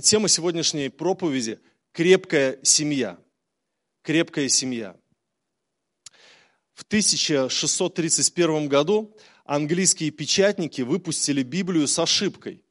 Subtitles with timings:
[0.00, 1.60] тема сегодняшней проповеди–
[1.92, 3.18] крепкая семья.
[4.02, 4.96] Крепкая семья.
[6.72, 12.64] В 1631 году английские печатники выпустили Библию с ошибкой.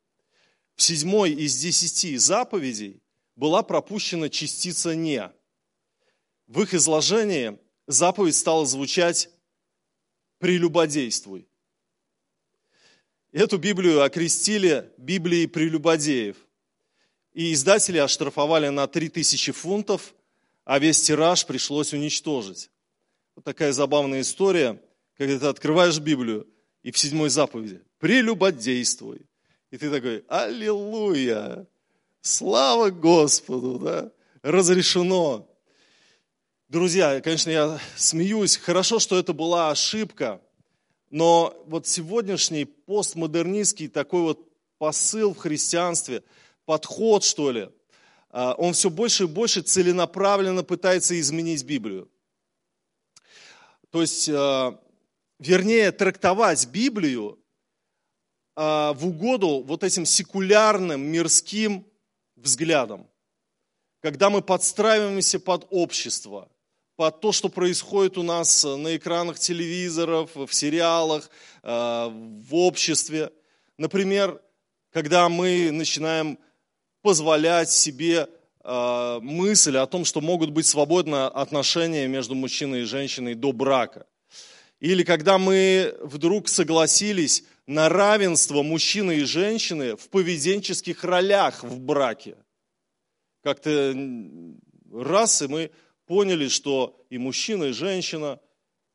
[0.75, 3.01] В седьмой из десяти заповедей
[3.35, 5.31] была пропущена частица «не».
[6.47, 9.29] В их изложении заповедь стала звучать
[10.39, 11.47] «прелюбодействуй».
[13.31, 16.35] Эту Библию окрестили Библией прелюбодеев.
[17.33, 20.13] И издатели оштрафовали на 3000 фунтов,
[20.65, 22.69] а весь тираж пришлось уничтожить.
[23.35, 24.81] Вот такая забавная история,
[25.17, 26.47] когда ты открываешь Библию,
[26.83, 29.21] и в седьмой заповеди «прелюбодействуй».
[29.69, 31.67] И ты такой «Аллилуйя!
[32.21, 34.11] Слава Господу!» да?
[34.41, 35.47] Разрешено.
[36.67, 38.57] Друзья, конечно, я смеюсь.
[38.57, 40.41] Хорошо, что это была ошибка–
[41.11, 46.23] но вот сегодняшний постмодернистский такой вот посыл в христианстве,
[46.71, 47.69] подход, что ли,
[48.29, 52.09] а, он все больше и больше целенаправленно пытается изменить Библию.
[53.89, 54.79] То есть, а,
[55.37, 57.37] вернее, трактовать Библию
[58.55, 61.85] а, в угоду вот этим секулярным, мирским
[62.37, 63.05] взглядам.
[63.99, 66.47] Когда мы подстраиваемся под общество–
[66.95, 71.31] под то, что происходит у нас на экранах телевизоров, в сериалах,
[71.63, 73.31] в обществе.
[73.77, 74.39] Например,
[74.91, 76.37] когда мы начинаем
[77.01, 78.27] позволять себе
[78.63, 84.05] э, мысль о том, что могут быть свободные отношения между мужчиной и женщиной до брака.
[84.79, 92.35] Или когда мы вдруг согласились на равенство мужчины и женщины в поведенческих ролях в браке.
[93.43, 93.95] Как-то
[94.91, 95.71] раз, и мы
[96.05, 98.39] поняли, что и мужчина, и женщина,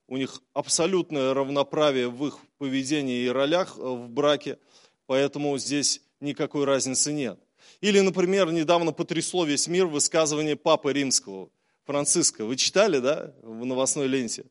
[0.09, 4.59] у них абсолютное равноправие в их поведении и ролях э, в браке,
[5.07, 7.39] поэтому здесь никакой разницы нет.
[7.87, 11.51] Или, например, недавно потрясло весь мир высказывание Папы Римского,
[11.85, 12.45] Франциска.
[12.45, 14.47] Вы читали, да, в новостной ленте?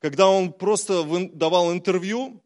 [0.00, 1.04] Когда он просто
[1.34, 2.42] давал интервью,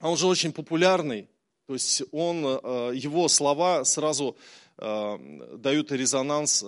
[0.00, 1.30] а он же очень популярный,
[1.66, 4.36] то есть он, э, его слова сразу
[4.76, 6.62] э, дают резонанс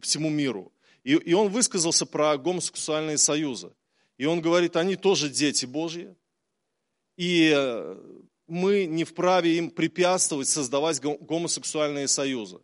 [0.00, 0.72] всему миру.
[1.02, 3.72] И, он высказался про гомосексуальные союзы.
[4.18, 6.14] И он говорит, они тоже дети Божьи.
[7.16, 7.96] И э,
[8.46, 12.60] мы не вправе им препятствовать создавать гомосексуальные союзы.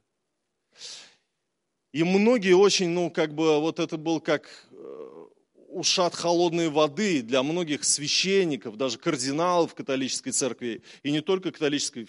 [1.92, 5.26] И многие очень, ну, как бы, вот это был как э,
[5.68, 12.08] ушат холодной воды для многих священников, даже кардиналов католической церкви, и не только католической,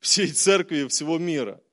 [0.00, 1.60] всей церкви всего мира–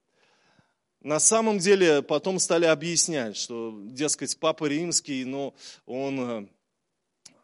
[1.02, 5.56] на самом деле потом стали объяснять, что, дескать, Папа Римский, ну,
[5.88, 6.48] он э,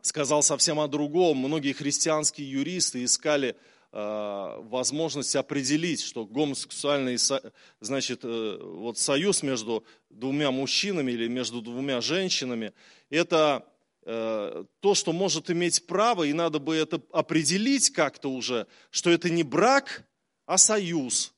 [0.03, 1.38] сказал совсем о другом.
[1.38, 3.56] Многие христианские юристы искали
[4.00, 7.18] возможность определить, что гомосексуальный
[7.80, 12.74] значит, э, вот союз между двумя мужчинами или между двумя женщинами,
[13.09, 13.66] это
[14.03, 19.30] э, то, что может иметь право, и надо бы это определить как-то уже, что это
[19.30, 20.06] не брак,
[20.46, 21.34] а союз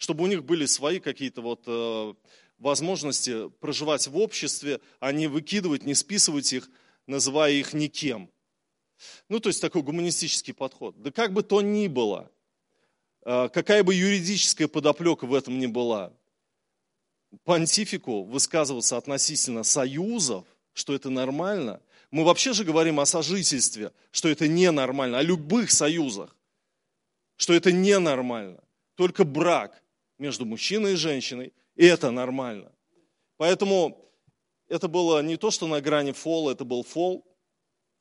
[0.00, 2.14] чтобы у них были свои какие-то вот э,
[2.58, 6.70] возможности проживать в обществе, а не выкидывать, не списывать их,
[7.06, 8.30] называя их никем.
[9.28, 11.00] Ну, то есть такой гуманистический подход.
[11.00, 12.30] Да как бы то ни было,
[13.24, 16.12] э, какая бы юридическая подоплека в этом ни была,
[17.44, 21.80] понтифику высказываться относительно союзов, что это нормально.
[22.10, 26.36] Мы вообще же говорим о сожительстве, что это ненормально, о любых союзах,
[27.36, 28.62] что это ненормально.
[28.96, 29.82] Только брак
[30.18, 32.72] между мужчиной и женщиной, и это нормально.
[33.36, 34.12] Поэтому
[34.68, 37.24] это было не то, что на грани фола, это был фол,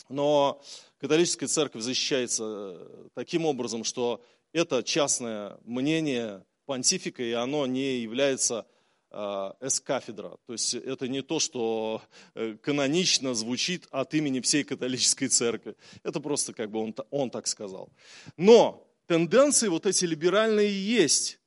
[0.10, 0.62] но
[1.00, 8.66] католическая церковь защищается э, таким образом, что это частное мнение понтифика, и оно не является
[9.12, 9.18] э,
[9.62, 10.38] эскафедра.
[10.46, 12.02] То есть это не то, что
[12.34, 15.76] э, канонично звучит от имени всей католической церкви.
[16.04, 17.90] Это просто как бы он, он так сказал.
[18.36, 21.40] Но тенденции вот эти либеральные есть.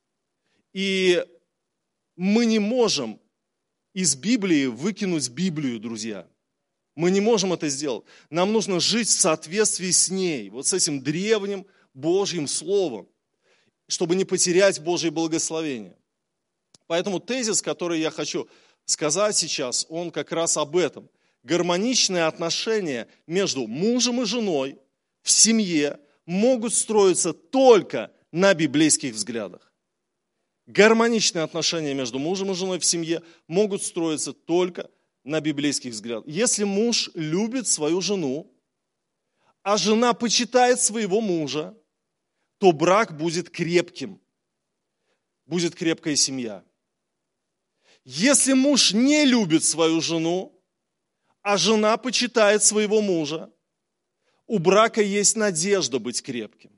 [0.73, 1.23] И
[2.15, 3.19] мы не можем
[3.93, 6.27] из Библии выкинуть Библию, друзья.
[6.95, 8.05] Мы не можем это сделать.
[8.29, 13.07] Нам нужно жить в соответствии с ней, вот с этим древним Божьим Словом,
[13.87, 15.97] чтобы не потерять Божье благословение.
[16.87, 18.47] Поэтому тезис, который я хочу
[18.85, 21.09] сказать сейчас, он как раз об этом.
[21.43, 24.77] Гармоничные отношения между мужем и женой
[25.23, 29.71] в семье могут строиться только на библейских взглядах.
[30.67, 34.89] Гармоничные отношения между мужем и женой в семье могут строиться только на
[35.39, 36.25] библейских взглядах.
[36.27, 38.51] Если муж любит свою жену,
[39.61, 41.75] а жена почитает своего мужа,
[42.57, 44.19] то брак будет крепким.
[45.45, 46.63] будет крепкая семья.
[48.05, 50.57] Если муж не любит свою жену,
[51.41, 53.51] а жена почитает своего мужа,
[54.47, 56.71] у брака есть надежда быть крепким.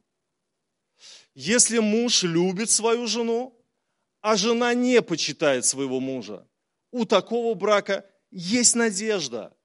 [1.33, 3.53] Если муж любит свою жену,
[4.21, 6.47] а жена не почитает своего мужа,
[6.91, 9.55] у такого брака есть надежда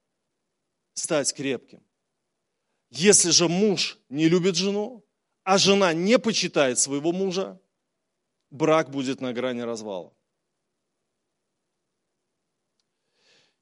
[0.94, 1.82] стать крепким.
[2.90, 5.05] Если же муж не любит жену,
[5.43, 7.61] а жена не почитает своего мужа,
[8.50, 10.14] брак будет на грани развала.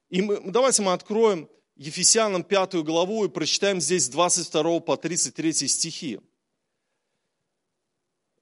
[0.09, 5.53] И мы, давайте мы откроем Ефесянам 5 главу и прочитаем здесь с 22 по 33
[5.67, 6.21] стихи.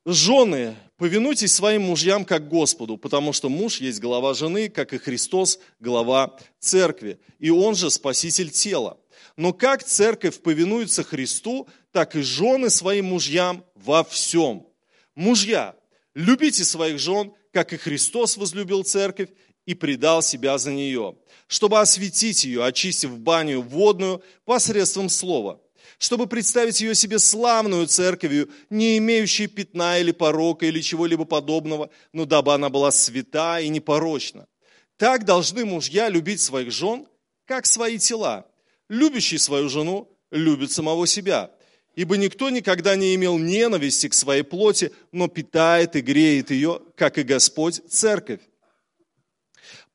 [0.05, 5.59] Жены, повинуйтесь своим мужьям как Господу, потому что муж есть глава жены, как и Христос
[5.79, 8.99] глава церкви, и он же спаситель тела.
[9.35, 14.67] Но как церковь повинуется Христу, так и жены своим мужьям во всем.
[15.15, 15.75] Мужья,
[16.15, 19.29] любите своих жен, как и Христос возлюбил церковь
[19.65, 21.17] и предал себя за нее,
[21.47, 25.59] чтобы осветить ее, очистив баню водную посредством слова,
[25.97, 32.25] чтобы представить ее себе славную церковью, не имеющей пятна или порока или чего-либо подобного, но
[32.25, 34.47] дабы она была свята и непорочна.
[34.97, 37.07] Так должны мужья любить своих жен,
[37.45, 38.45] как свои тела.
[38.89, 41.51] Любящий свою жену любит самого себя.
[41.95, 47.17] Ибо никто никогда не имел ненависти к своей плоти, но питает и греет ее, как
[47.17, 48.39] и Господь, церковь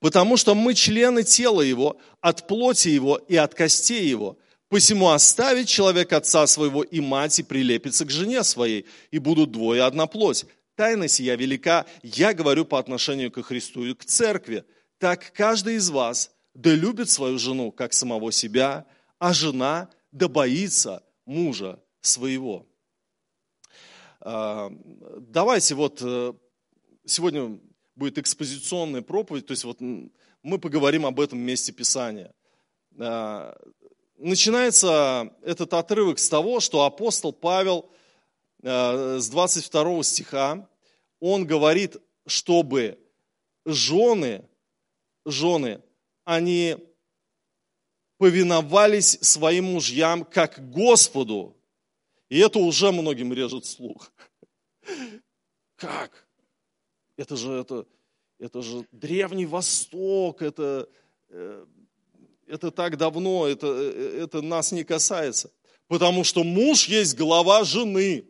[0.02, 4.36] потому что мы члены тела его, от плоти его и от костей его.
[4.72, 9.82] Посему оставит человек отца своего и мать и прилепится к жене своей, и будут двое
[9.82, 10.46] одна плоть.
[10.76, 14.64] Тайна сия велика, я говорю по отношению к Христу и к церкви.
[14.96, 18.86] Так каждый из вас да любит свою жену, как самого себя,
[19.18, 22.66] а жена да боится мужа своего.
[24.20, 24.72] А,
[25.20, 26.32] давайте вот э,
[27.04, 27.60] сегодня
[27.94, 32.32] будет экспозиционная проповедь, то есть вот мы поговорим об этом месте Писания.
[34.24, 37.90] Начинается этот отрывок с того, что апостол Павел
[38.62, 40.68] а, с 22 стиха,
[41.18, 43.00] он говорит, чтобы
[43.64, 44.48] жены,
[45.24, 45.82] жены,
[46.22, 46.76] они
[48.16, 51.56] повиновались своим мужьям как Господу.
[52.28, 54.12] И это уже многим режет слух.
[55.74, 56.28] Как?
[57.16, 57.88] Это же, это,
[58.38, 60.88] это же Древний Восток, это,
[61.28, 61.66] э,
[62.46, 65.52] это так давно, это, э, это нас не касается.
[65.88, 68.26] Потому что муж есть глава жены.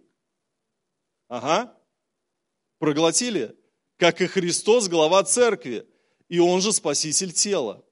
[1.29, 1.77] Ага.
[2.79, 3.57] Проглотили?
[3.97, 5.87] Как и Христос глава церкви.
[6.29, 7.85] И он же спаситель тела.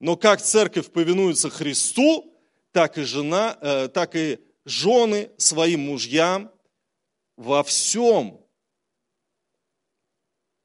[0.00, 2.32] Но как церковь повинуется Христу,
[2.72, 6.52] так и, жена, э, так и жены своим мужьям
[7.36, 8.44] во всем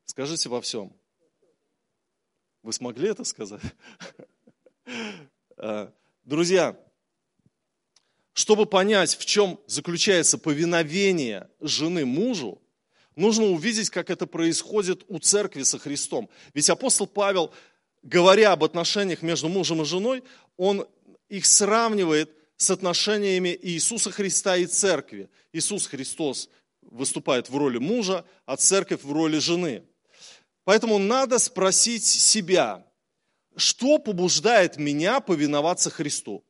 [0.09, 0.91] Скажите во всем.
[2.63, 3.61] Вы смогли это сказать?
[5.57, 5.91] А,
[6.23, 6.77] друзья,
[8.33, 12.61] чтобы понять, в чем заключается повиновение жены мужу,
[13.15, 16.29] нужно увидеть, как это происходит у церкви со Христом.
[16.53, 17.53] Ведь апостол Павел,
[18.01, 20.23] говоря об отношениях между мужем и женой,
[20.55, 20.87] он
[21.27, 25.29] их сравнивает с отношениями Иисуса Христа и церкви.
[25.53, 26.49] Иисус Христос
[26.81, 29.83] выступает в роли мужа, а церковь в роли жены.
[30.63, 32.85] Поэтому надо спросить себя,
[33.59, 36.43] что побуждает меня повиноваться Христу?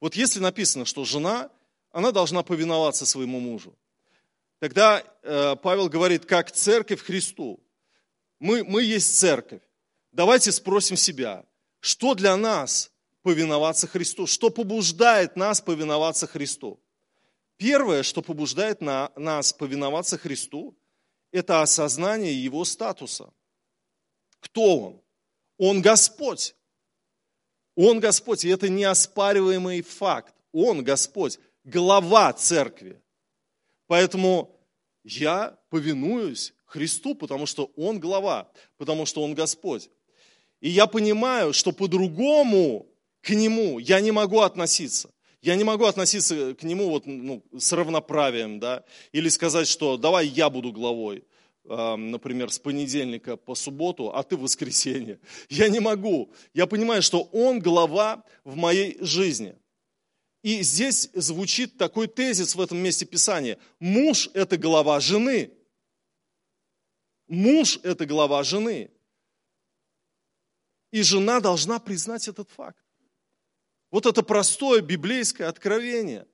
[0.00, 1.50] Вот если написано, что жена,
[1.90, 3.76] она должна повиноваться своему мужу.
[4.58, 7.60] Тогда э, Павел говорит, как церковь Христу.
[8.38, 9.62] Мы, мы есть церковь.
[10.12, 11.44] Давайте спросим себя,
[11.80, 12.90] что для нас
[13.22, 14.26] повиноваться Христу?
[14.26, 16.80] Что побуждает нас повиноваться Христу?
[17.56, 20.76] Первое, что побуждает на, нас повиноваться Христу,
[21.32, 23.32] это осознание Его статуса.
[24.40, 25.00] Кто Он?
[25.58, 26.54] Он Господь.
[27.74, 30.34] Он Господь, и это неоспариваемый факт.
[30.52, 33.00] Он Господь, глава церкви.
[33.86, 34.58] Поэтому
[35.04, 39.90] я повинуюсь Христу, потому что Он глава, потому что Он Господь.
[40.60, 42.86] И я понимаю, что по-другому
[43.20, 45.10] к Нему я не могу относиться.
[45.42, 50.26] Я не могу относиться к Нему вот, ну, с равноправием, да, или сказать, что давай
[50.26, 51.24] я буду главой
[51.68, 55.18] например, с понедельника по субботу, а ты в воскресенье.
[55.48, 56.32] Я не могу.
[56.54, 59.56] Я понимаю, что Он глава в моей жизни.
[60.42, 63.58] И здесь звучит такой тезис в этом месте Писания.
[63.80, 65.50] Муж– это глава жены.
[67.26, 68.90] Муж– это глава жены.
[70.92, 72.78] И жена должна признать этот факт.
[73.90, 76.26] Вот это простое библейское откровение,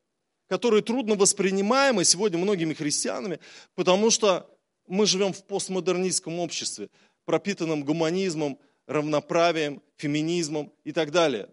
[0.46, 3.40] которое трудно воспринимаемо сегодня многими христианами,
[3.74, 4.51] потому что
[4.86, 6.90] Мы живем в постмодернистском обществе,
[7.24, 11.48] пропитанном гуманизмом, равноправием, феминизмом и так далее.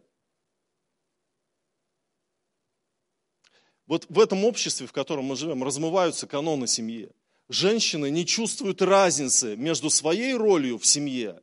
[3.90, 7.10] Вот в этом обществе, в котором мы живем, размываются каноны семьи.
[7.48, 11.42] Женщины не чувствуют разницы между своей ролью в семье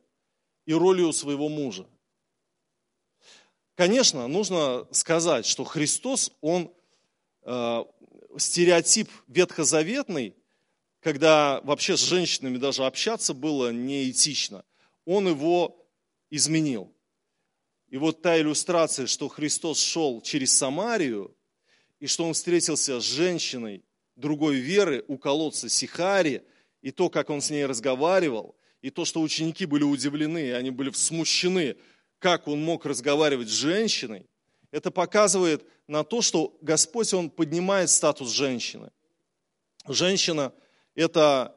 [0.65, 1.85] и ролью своего мужа.
[3.75, 6.73] Конечно, нужно сказать, что Христос, Он
[7.41, 7.83] э,
[8.37, 10.33] стереотип ветхозаветный,
[11.01, 14.65] когда вообще с женщинами даже общаться было неэтично,
[15.05, 15.85] Он его
[16.29, 16.93] изменил.
[17.89, 21.35] И вот та иллюстрация, что Христос шел через Самарию,
[21.99, 23.83] и что Он встретился с женщиной
[24.15, 26.43] другой веры у колодца Сихари,
[26.81, 30.91] и то, как Он с ней разговаривал, и то, что ученики были удивлены, они были
[30.91, 31.77] смущены,
[32.19, 34.27] как он мог разговаривать с женщиной,
[34.71, 38.91] это показывает на то, что Господь, Он поднимает статус женщины.
[39.87, 40.51] Женщина–
[40.97, 41.55] это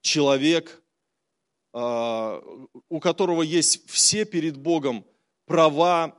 [0.00, 0.82] человек,
[1.74, 2.40] а,
[2.88, 5.04] у которого есть все перед Богом
[5.44, 6.16] права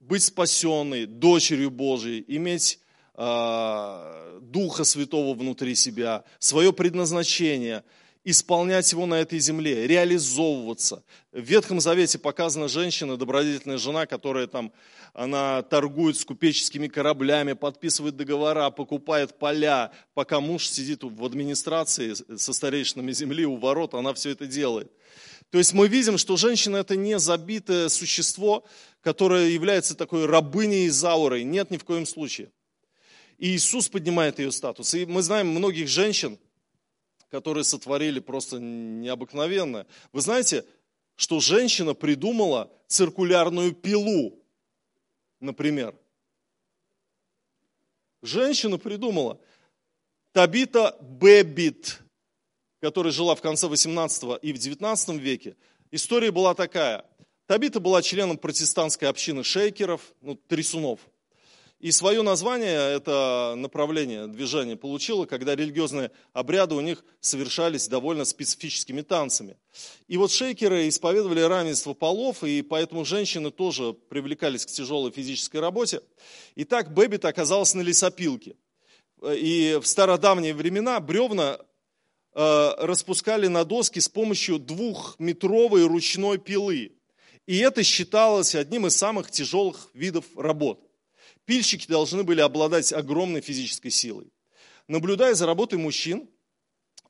[0.00, 2.80] быть спасенной, дочерью Божией, иметь
[3.14, 7.84] а, Духа Святого внутри себя, свое предназначение–
[8.24, 11.02] исполнять его на этой земле, реализовываться.
[11.32, 14.72] В Ветхом Завете показана женщина, добродетельная жена, которая там,
[15.14, 22.52] она торгует с купеческими кораблями, подписывает договора, покупает поля, пока муж сидит в администрации со
[22.52, 24.90] старейшинами земли у ворот, она все это делает.
[25.50, 28.64] То есть мы видим, что женщина это не забитое существо,
[29.00, 31.44] которое является такой рабыней заурой.
[31.44, 32.50] Нет, ни в коем случае.
[33.38, 34.92] И Иисус поднимает ее статус.
[34.94, 36.38] И мы знаем многих женщин,
[37.30, 39.86] которые сотворили просто необыкновенное.
[40.12, 40.64] Вы знаете,
[41.16, 44.38] что женщина придумала циркулярную пилу,
[45.40, 45.94] например.
[48.22, 49.40] Женщина придумала.
[50.32, 52.00] Табита Бебит,
[52.80, 55.56] которая жила в конце 18 и в 19 веке.
[55.90, 57.04] История была такая.
[57.46, 61.00] Табита была членом протестантской общины шейкеров, ну, трясунов–
[61.80, 69.02] и свое название это направление движения получило, когда религиозные обряды у них совершались довольно специфическими
[69.02, 69.56] танцами.
[70.08, 76.00] И вот шейкеры исповедовали равенство полов, и поэтому женщины тоже привлекались к тяжелой физической работе.
[76.56, 78.56] И так Бэббит оказалась на лесопилке.
[79.22, 81.60] И в стародавние времена бревна
[82.34, 86.90] э, распускали на доски с помощью двухметровой ручной пилы.
[87.46, 90.87] И это считалось одним из самых тяжелых видов работ.
[91.48, 94.30] Пильщики должны были обладать огромной физической силой.
[94.86, 96.28] Наблюдая за работой мужчин,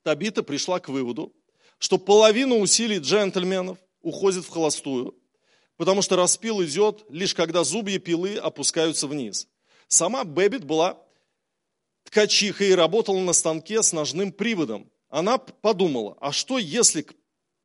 [0.05, 1.35] Табита пришла к выводу,
[1.79, 5.19] что половина усилий джентльменов уходит в холостую,
[5.77, 9.49] потому что распил идет лишь когда зубья пилы опускаются вниз.
[9.89, 11.03] Сама Бэббит была
[12.05, 14.89] ткачихой и работала на станке с ножным приводом.
[15.09, 17.13] Она подумала, а что если к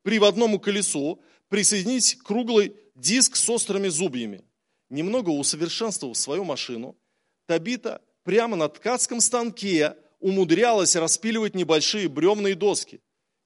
[0.01, 4.43] приводному колесу присоединить круглый диск с острыми зубьями?
[4.93, 6.95] Немного усовершенствовав свою машину,
[7.45, 13.01] Табита прямо на ткацком станке умудрялась распиливать небольшие бревна и доски.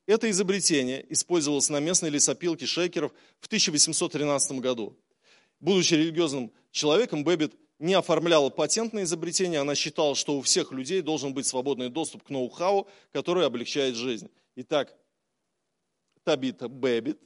[0.05, 4.95] Это изобретение использовалось на местной лесопилке шейкеров в 1813 году.
[5.59, 11.01] Будучи религиозным человеком, Бэббит не оформляла патент на изобретение, она считала, что у всех людей
[11.01, 14.29] должен быть свободный доступ к ноу-хау, который облегчает жизнь.
[14.55, 14.95] Итак,
[16.23, 17.19] Табита Бэббит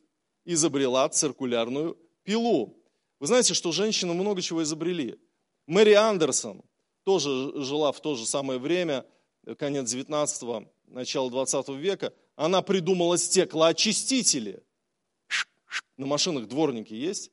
[0.46, 2.81] изобрела циркулярную пилу.
[3.22, 5.16] Вы знаете, что женщины много чего изобрели.
[5.68, 6.64] Мэри Андерсон
[7.04, 9.06] тоже жила в то же самое время,
[9.60, 12.14] конец 19-го, начало 20 века.
[12.36, 14.64] Она придумала стеклоочистители.
[15.98, 17.30] На машинах дворники есть?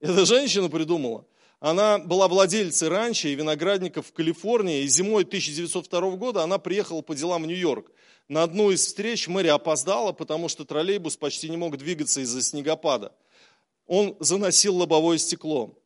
[0.00, 1.24] Эта женщина придумала.
[1.60, 7.14] Она была владельцей ранчо и виноградников в Калифорнии, и зимой 1902 года она приехала по
[7.14, 7.92] делам в Нью-Йорк.
[8.26, 13.14] На одну из встреч Мэри опоздала, потому что троллейбус почти не мог двигаться из-за снегопада
[13.90, 15.76] он заносил лобовое стекло.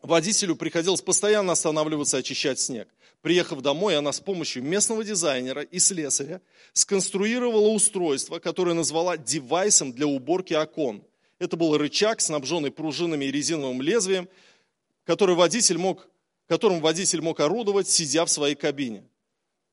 [0.00, 2.88] Водителю приходилось постоянно останавливаться и очищать снег.
[3.20, 6.40] Приехав домой, она с помощью местного дизайнера и слесаря
[6.72, 11.04] сконструировала устройство, которое назвала девайсом для уборки окон.
[11.38, 14.26] Это был рычаг, снабженный пружинами и резиновым лезвием,
[15.04, 16.08] который водитель мог,
[16.46, 19.04] которым водитель мог орудовать, сидя в своей кабине.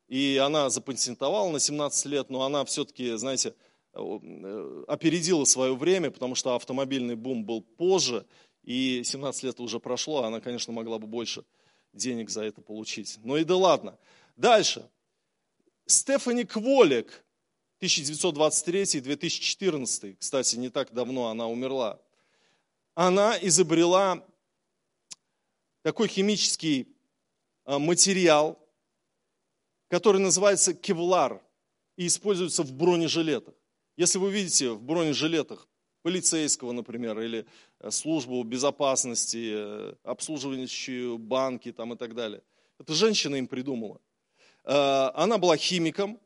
[0.10, 3.54] И она запатентовала на 17 лет, но она все-таки, знаете,
[3.96, 8.25] опередила свое время, потому что автомобильный бум был позже,
[8.64, 11.44] и 17 лет уже прошло, она, конечно, могла бы больше
[11.94, 13.18] денег за это получить.
[13.24, 13.98] Но и да ладно.
[14.36, 14.88] Дальше.
[15.86, 17.24] Стефани Кволик,
[17.82, 22.00] 1923-2014, кстати, не так давно она умерла.
[22.96, 24.25] Она изобрела
[25.84, 26.88] такой химический
[27.66, 28.58] а, материал,
[29.90, 31.42] который называется кевлар.
[31.98, 33.54] и используются в бронежилетах.
[33.98, 35.68] Если вы видите в бронежилетах
[36.06, 37.48] полицейского, например, или
[37.80, 42.44] э, службу безопасности, э, обслуживающую банки там, и так далее.
[42.80, 44.00] Это женщина им придумала.
[44.66, 46.20] Э, она была химиком,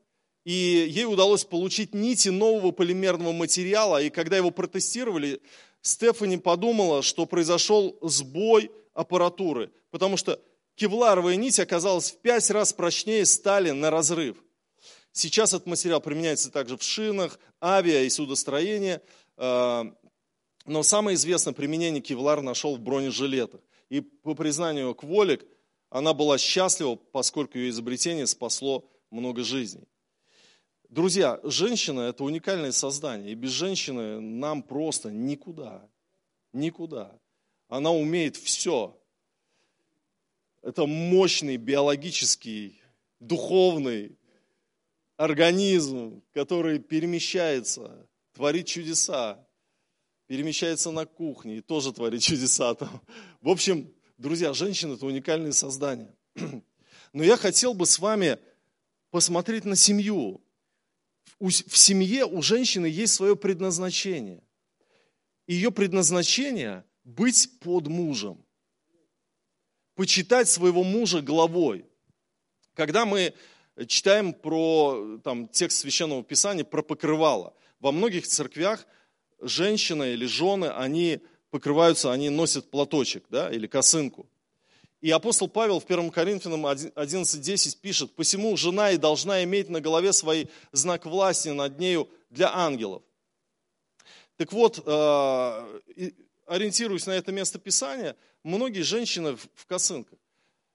[0.44, 5.40] и ей удалось получить нити нового полимерного материала, и когда его протестировали,
[5.80, 10.38] Стефани подумала, что произошел сбой аппаратуры, потому что
[10.74, 14.36] кевларовая нить оказалась в пять раз прочнее стали на разрыв.
[15.12, 19.00] Сейчас этот материал применяется также в шинах, авиа и судостроении,
[19.36, 19.84] э,
[20.66, 23.60] но самое известное применение кевлар нашел в бронежилетах.
[23.88, 25.44] И по признанию Кволик,
[25.88, 29.88] она была счастлива, поскольку ее изобретение спасло много жизней.
[30.88, 35.88] Друзья, женщина– это уникальное создание, и без женщины нам просто никуда,
[36.52, 37.18] никуда.
[37.68, 38.96] Она умеет все.
[40.62, 42.80] Это мощный биологический,
[43.20, 44.18] духовный
[45.20, 49.46] организм, который перемещается, творит чудеса,
[50.26, 53.02] перемещается на кухне и тоже творит чудеса там.
[53.42, 56.16] В общем, друзья, женщина– это уникальное создание.
[57.12, 58.38] Но я хотел бы с вами
[59.10, 60.40] посмотреть на семью,
[61.38, 64.42] в семье у женщины есть свое предназначение.
[65.46, 68.42] Ее предназначение– быть под мужем.
[69.96, 71.84] Почитать своего мужа главой.
[72.74, 73.34] Когда мы
[73.86, 78.86] читаем про там, текст Священного Писания, про покрывало, во многих церквях
[79.40, 84.28] женщина или жены, они покрываются, они носят платочек да, или косынку.
[85.00, 90.12] И апостол Павел в 1 Коринфянам 11.10 пишет, «Посему жена и должна иметь на голове
[90.12, 93.02] свой знак власти над нею для ангелов».
[94.36, 96.10] Так вот, э,
[96.46, 100.18] ориентируясь на это место Писания, многие женщины в косынках.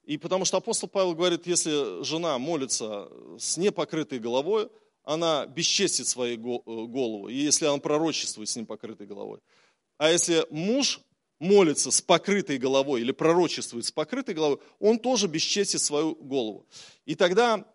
[0.05, 4.69] И потому что апостол Павел говорит, если жена молится с непокрытой головой,
[5.03, 9.39] она бесчестит свою э, голову, и если она пророчествует с непокрытой головой.
[9.97, 11.01] А если муж
[11.39, 16.65] молится с покрытой головой или пророчествует с покрытой головой, он тоже бесчестит свою голову.
[17.05, 17.65] И тогда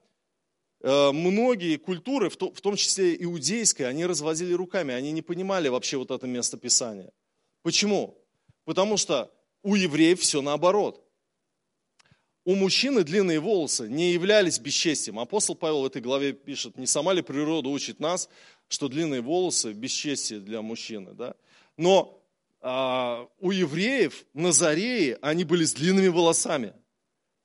[0.80, 6.10] э, многие культуры, в том числе иудейская, они разводили руками, они не понимали вообще вот
[6.10, 7.12] это место Писания.
[7.62, 8.18] Почему?
[8.64, 11.04] Потому что у евреев все наоборот.
[12.44, 15.18] У мужчины длинные волосы не являлись бесчестием.
[15.18, 18.28] Апостол Павел в этой главе пишет, не сама ли природа учит нас,
[18.68, 21.12] что длинные волосы– бесчестие для мужчины.
[21.12, 21.34] Да?
[21.76, 22.22] Но
[22.62, 26.72] а, у евреев, назареи, они были с длинными волосами.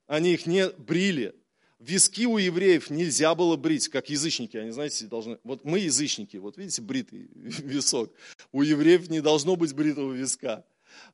[0.07, 1.35] Они их не брили.
[1.79, 4.55] Виски у евреев нельзя было брить, как язычники.
[4.57, 5.39] Они, знаете, должны...
[5.43, 8.13] Вот мы язычники, вот видите, бритый висок.
[8.51, 10.65] У евреев не должно быть бритого виска.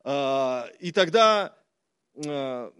[0.03, 1.55] А, и тогда,
[2.25, 2.71] а,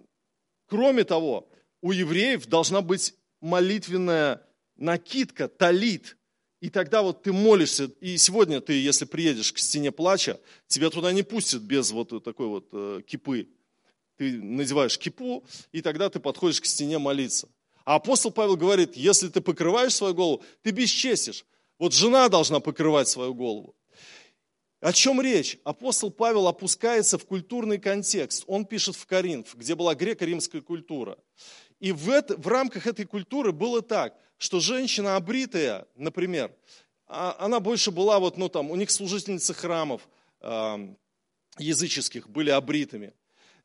[0.72, 1.50] кроме того,
[1.82, 4.42] у евреев должна быть молитвенная
[4.78, 6.16] накидка, талит,
[6.62, 11.12] и тогда вот ты молишься, и сегодня ты, если приедешь к стене плача, тебя туда
[11.12, 13.50] не пустят без вот такой вот э, кипы.
[14.16, 17.50] Ты надеваешь кипу, и тогда ты подходишь к стене молиться.
[17.84, 21.46] А апостол Павел говорит, если ты покрываешь свою голову, ты бесчестишь.
[21.80, 23.76] Вот жена должна покрывать свою голову.
[24.82, 25.60] О чем речь?
[25.64, 28.44] Апостол Павел опускается в культурный контекст.
[28.48, 31.20] Он пишет в Коринф, где была греко-римская культура.
[31.80, 36.52] И в, это, в рамках этой культуры было так, что женщина обритая, например,
[37.06, 40.10] а, она больше была вот, ну там, у них служительницы храмов
[40.42, 40.96] э,
[41.60, 43.14] языческих были обритыми.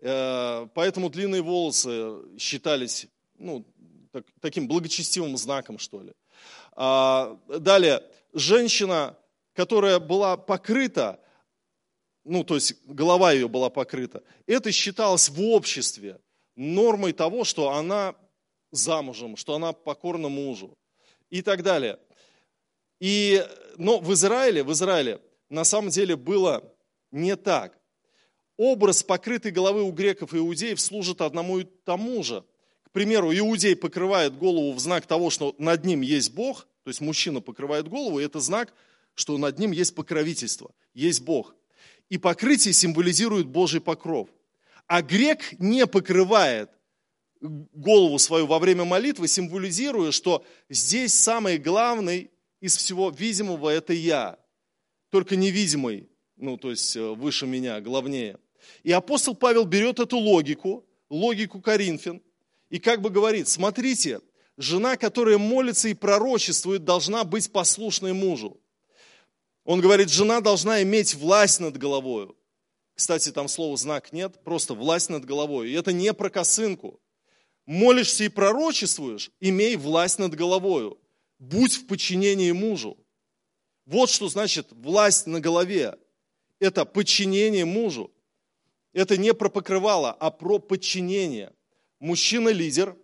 [0.01, 3.07] Э, поэтому длинные волосы считались,
[3.39, 3.65] ну,
[4.13, 6.13] так, таким благочестивым знаком, что ли.
[6.73, 8.03] А, далее,
[8.35, 9.17] женщина,
[9.57, 11.19] которая была покрыта,
[12.25, 16.21] ну, то есть голова ее была покрыта, это считалось в обществе
[16.55, 18.15] нормой того, что она
[18.71, 20.77] замужем, что она покорна мужу
[21.31, 21.99] и так далее.
[23.01, 23.45] И,
[23.79, 26.63] но в Израиле, в Израиле на самом деле было
[27.11, 27.79] не так.
[28.59, 32.45] Образ покрытой головы у греков и иудеев служит одному и тому же.
[32.85, 37.01] К примеру, иудей покрывает голову в знак того, что над ним есть Бог, то есть
[37.01, 38.73] мужчина покрывает голову, и это знак,
[39.17, 41.57] что над ним есть покровительство, есть Бог.
[42.09, 44.29] И покрытие символизирует Божий покров.
[44.87, 46.71] А грек не покрывает
[47.41, 54.39] голову свою во время молитвы, символизируя, что здесь самый главный из всего видимого– это я.
[55.11, 58.39] Только невидимый, ну то есть э, выше меня, главнее.
[58.83, 62.21] И апостол Павел берет эту логику, логику Коринфян,
[62.69, 64.21] и как бы говорит, смотрите,
[64.57, 68.61] жена, которая молится и пророчествует, должна быть послушной мужу.
[69.67, 72.31] Он говорит, жена должна иметь власть над головой.
[72.95, 75.71] Кстати, там слова знак нет, просто власть над головой.
[75.71, 77.01] И это не про косынку.
[77.67, 80.99] Молишься и пророчествуешь, имей власть над головою.
[81.39, 82.97] будь в подчинении мужу.
[83.85, 85.99] Вот что значит власть на голове.
[86.61, 88.11] Это подчинение мужу.
[88.93, 91.53] Это не про покрывало, а про подчинение.
[91.99, 92.97] Мужчина лидер,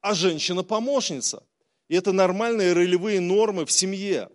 [0.00, 1.44] а женщина помощница.
[1.88, 4.30] И это нормальные ролевые нормы в семье.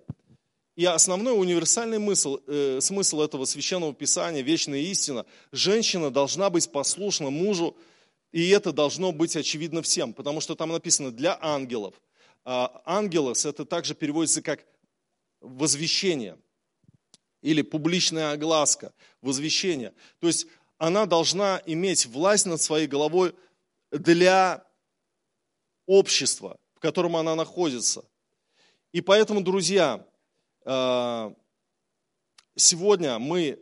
[0.76, 7.30] И основной универсальный смысл, э, смысл этого священного писания, вечная истина, женщина должна быть послушна
[7.30, 7.78] мужу,
[8.32, 11.94] и это должно быть очевидно всем, потому что там написано для ангелов.
[12.44, 14.66] А ангелос это также переводится как
[15.42, 16.38] возвещение
[17.44, 19.94] или публичная огласка, возвещение.
[20.20, 20.48] То есть
[20.80, 23.36] она должна иметь власть над своей головой
[23.92, 24.66] для
[25.86, 28.04] общества, в котором она находится.
[28.92, 30.06] И поэтому, друзья,
[32.56, 33.60] сегодня мы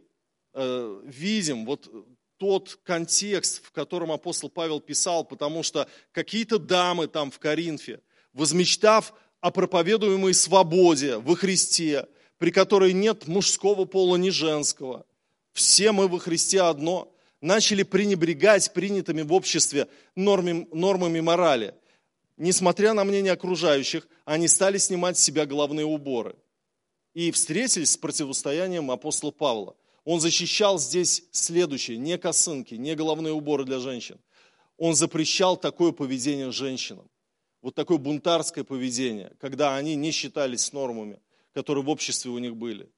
[0.53, 1.89] э, видим вот
[2.37, 8.01] тот контекст, в котором апостол Павел писал, потому что какие-то дамы там в Коринфе,
[8.33, 15.05] возмечтав о проповедуемой свободе во Христе, при которой нет мужского пола, ни женского,
[15.53, 21.75] все мы во Христе одно, начали пренебрегать принятыми в обществе нормами, нормами морали.
[22.37, 26.35] Несмотря на мнение окружающих, они стали снимать с себя головные уборы.
[27.13, 29.75] И встретились с противостоянием апостола Павла.
[30.03, 34.19] Он защищал здесь следующее, не косынки, не головные уборы для женщин.
[34.77, 37.09] Он запрещал такое поведение женщинам.
[37.61, 41.19] Вот такое бунтарское поведение, когда они не считались с нормами,
[41.53, 42.89] которые в обществе у них были.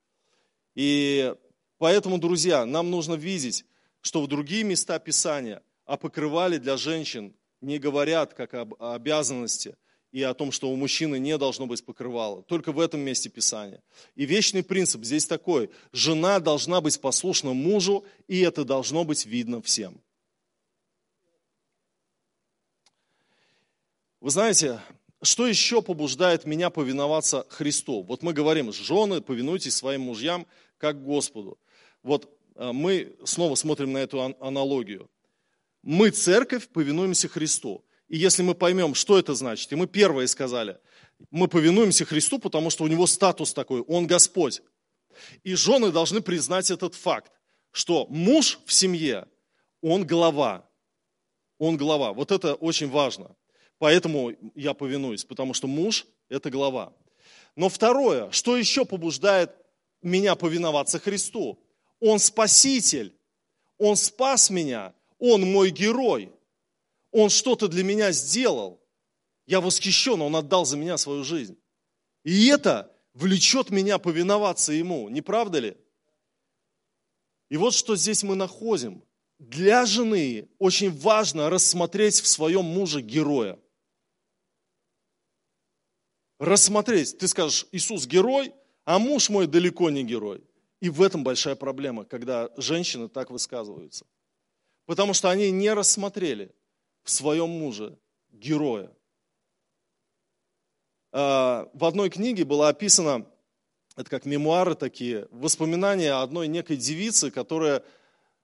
[0.75, 1.35] И
[1.77, 3.65] поэтому, друзья, нам нужно видеть,
[3.99, 9.75] что в другие места Писания о покрывале для женщин не говорят как об обязанности
[10.13, 12.43] и о том, что у мужчины не должно быть покрывала.
[12.43, 13.81] Только в этом месте Писания.
[14.15, 15.71] И вечный принцип здесь такой.
[15.91, 19.99] Жена должна быть послушна мужу, и это должно быть видно всем.
[24.21, 24.79] Вы знаете,
[25.23, 28.03] что еще побуждает меня повиноваться Христу?
[28.03, 30.45] Вот мы говорим, жены, повинуйтесь своим мужьям,
[30.77, 31.57] как Господу.
[32.03, 35.09] Вот э, мы снова смотрим на эту аналогию.
[35.81, 37.83] Мы, церковь, повинуемся Христу.
[38.07, 40.77] И если мы поймем, что это значит, и мы первые сказали,
[41.31, 44.61] мы повинуемся Христу, потому что у него статус такой, он Господь.
[45.43, 47.31] И жены должны признать этот факт,
[47.71, 49.27] что муж в семье,
[49.81, 50.67] он глава.
[51.57, 52.13] Он глава.
[52.13, 53.35] Вот это очень важно.
[53.77, 56.93] Поэтому я повинуюсь, потому что муж– это глава.
[57.55, 59.51] Но второе, что еще побуждает
[60.01, 61.59] меня повиноваться Христу?
[61.99, 63.15] Он спаситель,
[63.77, 66.31] Он спас меня, Он мой герой,
[67.13, 68.81] Он что-то для меня сделал.
[69.45, 71.57] Я восхищен, Он отдал за меня свою жизнь.
[72.25, 75.77] И это влечет меня повиноваться Ему, не правда ли?
[77.49, 79.01] И вот что здесь мы находим.
[79.39, 83.57] Для жены очень важно рассмотреть в своем муже героя
[86.43, 87.17] рассмотреть.
[87.17, 88.53] Ты скажешь, Иисус герой,
[88.85, 90.43] а муж мой далеко не герой.
[90.81, 94.05] И в этом большая проблема, когда женщины так высказываются.
[94.85, 96.53] Потому что они не рассмотрели
[97.03, 97.97] в своем муже
[98.31, 98.91] героя.
[101.11, 103.27] А, в одной книге было описано,
[103.95, 107.83] это как мемуары такие, воспоминания одной некой девицы, которая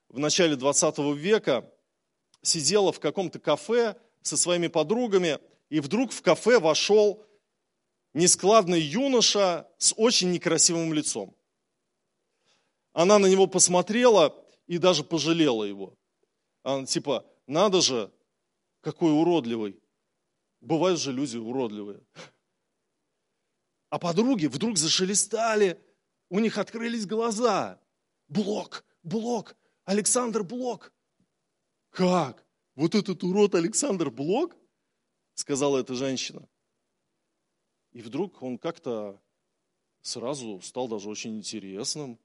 [0.10, 1.72] в начале 20 века
[2.42, 7.26] сидела в каком-то кафе со своими подругами, и вдруг в кафе вошел
[8.14, 11.36] нескладный юноша с очень некрасивым лицом.
[12.94, 14.36] Она на него посмотрела
[14.68, 15.96] и даже пожалела его.
[16.64, 18.12] Она типа, надо же,
[18.82, 19.82] какой уродливый.
[20.62, 22.02] Бывают же люди уродливые.
[23.90, 25.82] А подруги вдруг зашелестали,
[26.30, 27.82] у них открылись глаза.
[28.28, 30.94] Блок, Блок, Александр Блок.
[31.90, 32.46] Как?
[32.76, 34.56] Вот этот урод Александр Блок?
[35.34, 36.48] Сказала эта женщина.
[37.92, 39.20] И вдруг он как-то
[40.02, 42.20] сразу стал даже очень интересным.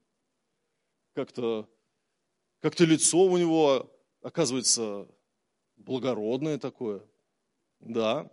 [1.13, 1.67] Как-то
[2.59, 3.91] как лицо у него,
[4.21, 5.07] оказывается,
[5.77, 7.01] благородное такое.
[7.79, 8.29] Да.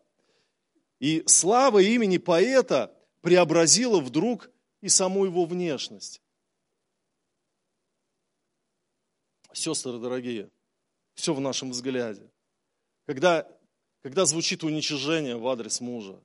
[1.01, 4.51] И слава имени поэта преобразила вдруг
[4.81, 6.23] и саму его внешность.
[9.53, 10.51] Сестры дорогие,
[11.15, 12.31] все в нашем взгляде.
[13.07, 13.47] Когда,
[14.03, 16.19] когда звучит уничижение в адрес мужа,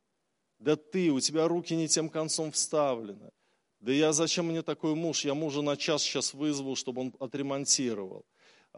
[0.60, 3.32] да ты, у тебя руки не тем концом вставлены.
[3.80, 5.24] Да я зачем мне такой муж?
[5.24, 8.26] Я мужа на час сейчас вызову, чтобы он отремонтировал.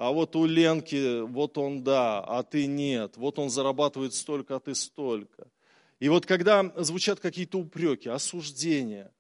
[0.01, 3.17] А вот у Ленки, вот он да, а ты нет.
[3.17, 5.51] Вот он зарабатывает столько, а ты столько.
[5.99, 9.12] И вот когда звучат какие-то упреки, осуждения,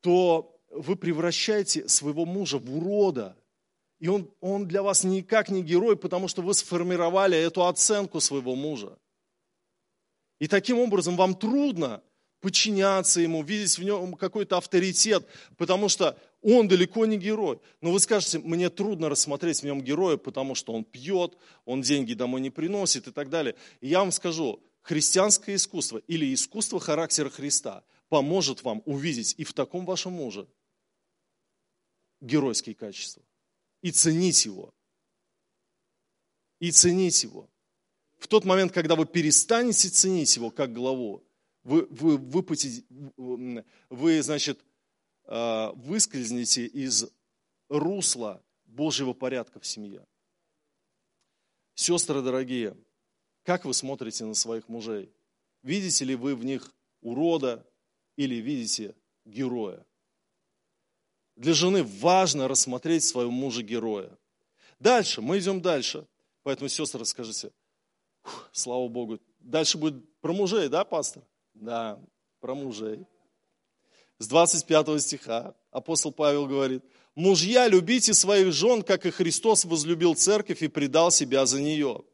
[0.00, 3.36] то вы превращаете своего мужа в урода.
[3.98, 8.54] И он, он для вас никак не герой, потому что вы сформировали эту оценку своего
[8.54, 8.96] мужа.
[10.38, 12.00] И таким образом вам трудно
[12.40, 15.26] подчиняться ему, видеть в нем какой-то авторитет,
[15.56, 17.60] потому что он далеко не герой.
[17.80, 22.14] Но вы скажете, мне трудно рассмотреть в нем героя, потому что он пьет, он деньги
[22.14, 23.56] домой не приносит и так далее.
[23.80, 29.52] И я вам скажу, христианское искусство или искусство характера Христа поможет вам увидеть и в
[29.52, 30.48] таком вашем муже
[32.20, 33.22] геройские качества.
[33.82, 34.74] И ценить его.
[36.58, 37.48] И ценить его.
[38.18, 41.24] В тот момент, когда вы перестанете ценить его как главу,
[41.62, 42.84] вы, вы, выпутите,
[43.16, 44.60] вы, значит,
[45.30, 47.08] а, выскользнете из
[47.68, 50.04] русла Божьего порядка в семье.
[51.74, 52.76] Сестры дорогие,
[53.44, 55.12] как вы смотрите на своих мужей?
[55.62, 57.64] Видите ли вы в них урода
[58.16, 59.86] или видите героя?
[61.36, 64.10] Для жены важно рассмотреть своего мужа героя.
[64.80, 66.06] Дальше, мы идем дальше.
[66.42, 67.52] Поэтому, сестры, скажите,
[68.50, 69.20] слава Богу.
[69.38, 71.22] Дальше будет про мужей, да, пастор?
[71.54, 72.00] Да,
[72.40, 73.06] про мужей.
[74.20, 80.62] С 25 стиха апостол Павел говорит, «Мужья, любите своих жен, как и Христос возлюбил церковь
[80.62, 82.04] и предал себя за нее».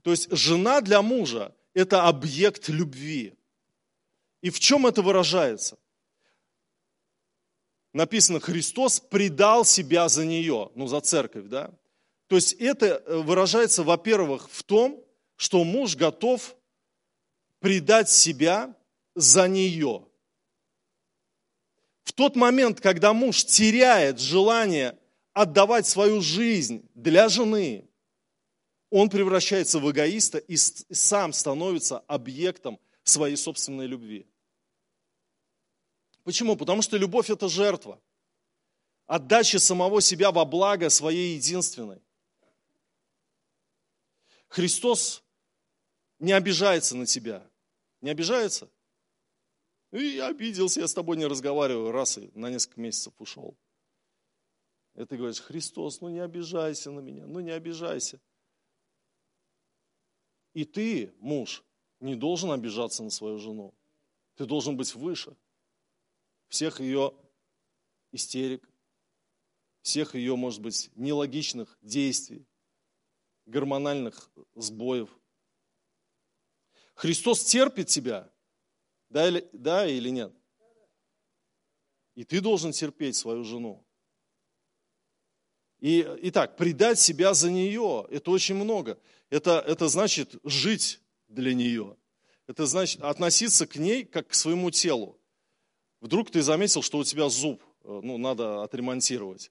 [0.00, 3.34] То есть жена для мужа– это объект любви.
[4.40, 5.76] И в чем это выражается?
[7.92, 11.70] Написано, Христос предал себя за нее, ну, за церковь, да?
[12.28, 15.04] То есть это выражается, во-первых, в том,
[15.36, 16.56] что муж готов
[17.60, 18.74] предать себя
[19.14, 20.05] за нее.
[22.06, 24.96] В тот момент, когда муж теряет желание
[25.32, 27.90] отдавать свою жизнь для жены,
[28.90, 34.24] он превращается в эгоиста и сам становится объектом своей собственной любви.
[36.22, 36.54] Почему?
[36.54, 38.00] Потому что любовь– это жертва.
[39.08, 42.00] Отдача самого себя во благо своей единственной.
[44.46, 45.24] Христос
[46.20, 47.44] не обижается на тебя.
[48.00, 48.70] Не обижается?
[49.92, 53.56] И я обиделся, я с тобой не разговариваю, раз и на несколько месяцев ушел.
[54.94, 58.20] И ты говоришь, Христос, ну не обижайся на меня, ну не обижайся.
[60.54, 61.62] И ты, муж,
[62.00, 63.74] не должен обижаться на свою жену.
[64.36, 65.36] Ты должен быть выше
[66.48, 67.14] всех ее
[68.12, 68.68] истерик,
[69.82, 72.46] всех ее, может быть, нелогичных действий,
[73.44, 75.10] гормональных сбоев.
[76.94, 78.32] Христос терпит тебя,
[79.16, 80.30] да или, да или нет?
[82.16, 83.82] И ты должен терпеть свою жену.
[85.78, 89.00] И, итак, предать себя за нее, это очень много.
[89.30, 91.96] Это, это значит жить для нее.
[92.46, 95.18] Это значит относиться к ней как к своему телу.
[96.02, 99.50] Вдруг ты заметил, что у тебя зуб, э, ну, надо отремонтировать.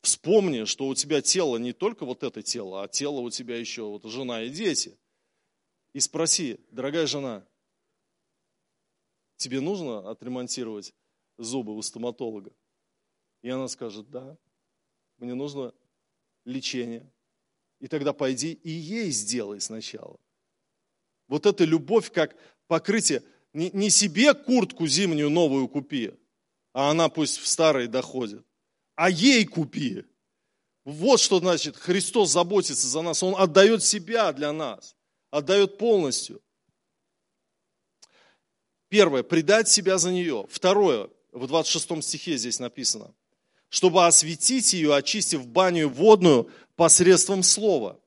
[0.00, 3.82] Вспомни, что у тебя тело не только вот это тело, а тело у тебя еще
[3.82, 4.98] вот жена и дети.
[5.92, 7.46] И спроси, дорогая жена,
[9.44, 10.94] тебе нужно отремонтировать
[11.36, 12.50] зубы у стоматолога?
[13.42, 14.38] И она скажет, да,
[15.18, 15.74] мне нужно
[16.46, 17.12] лечение.
[17.78, 20.18] И тогда пойди и ей сделай сначала.
[21.28, 22.34] Вот эта любовь как
[22.68, 23.22] покрытие.
[23.52, 26.12] Не, не себе куртку зимнюю новую купи,
[26.72, 28.44] а она пусть в старой доходит,
[28.96, 30.04] а ей купи.
[30.84, 34.96] Вот что значит, Христос заботится за нас, Он отдает себя для нас,
[35.30, 36.42] отдает полностью.
[38.94, 40.46] Первое, предать себя за нее.
[40.48, 43.12] Второе, в 26 стихе здесь написано,
[43.68, 48.00] чтобы осветить ее, очистив баню водную посредством слова.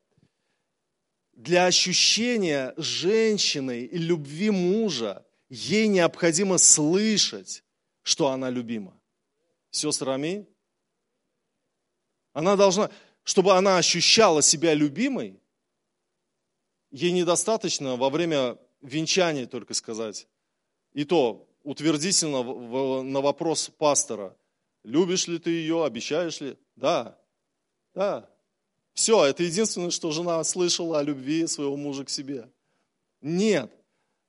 [1.34, 7.66] Для ощущения женщины и любви мужа ей необходимо слышать,
[8.02, 8.98] что она любима.
[9.72, 10.48] Сестра, аминь.
[12.32, 12.90] Она должна,
[13.24, 15.38] чтобы она ощущала себя любимой,
[16.92, 20.30] ей недостаточно во время венчания только сказать.
[20.98, 22.44] И то утвердительно
[23.04, 24.36] на вопрос пастора–
[24.88, 26.56] Любишь ли ты ее, обещаешь ли?
[26.78, 27.20] Да,
[27.94, 28.30] да.
[28.94, 32.50] Все, это единственное, что жена слышала о любви своего мужа к себе.
[33.20, 33.70] Нет.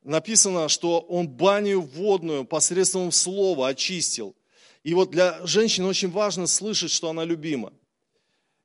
[0.03, 4.35] Написано, что он баню водную посредством слова очистил.
[4.83, 7.73] И вот для женщины очень важно слышать, что она любима.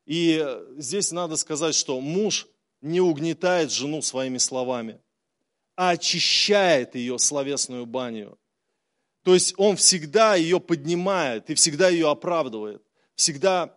[0.07, 0.43] И
[0.77, 2.47] здесь надо сказать, что муж
[2.81, 4.99] не угнетает жену своими словами,
[5.75, 8.37] а очищает ее словесную баню.
[9.23, 12.83] То есть он всегда ее поднимает и всегда ее оправдывает.
[13.15, 13.75] Всегда,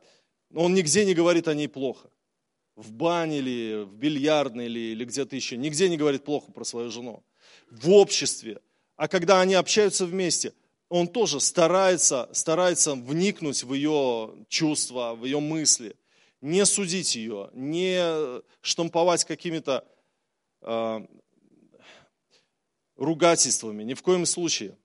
[0.54, 2.10] он нигде не говорит о ней плохо.
[2.74, 5.56] В бане или в бильярдной или, или где-то еще.
[5.56, 7.22] Нигде не говорит плохо про свою жену.
[7.70, 8.60] В обществе.
[8.96, 10.52] А когда они общаются вместе,
[10.88, 15.96] он тоже старается, старается вникнуть в ее чувства, в ее мысли.
[16.40, 19.86] Не судить ее, не штамповать какими-то
[20.60, 21.06] э,
[22.96, 24.76] ругательствами, ни в коем случае.